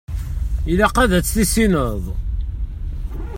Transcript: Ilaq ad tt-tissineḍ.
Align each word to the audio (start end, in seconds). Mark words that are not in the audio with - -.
Ilaq 0.71 0.95
ad 1.03 1.11
tt-tissineḍ. 1.13 2.03